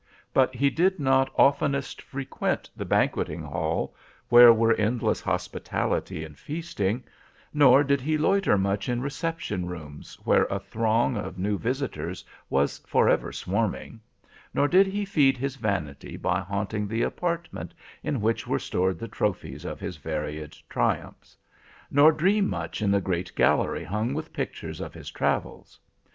[0.33, 3.93] But he did not oftenest frequent the banqueting hall,
[4.29, 10.59] where were endless hospitality and feasting—nor did he loiter much in reception rooms, where a
[10.59, 17.03] throng of new visitors was forever swarming—nor did he feed his vanity by haunting the
[17.03, 17.71] apartment
[18.01, 23.35] in which were stored the trophies of his varied triumphs—nor dream much in the great
[23.35, 25.79] gallery hung with pictures of his travels.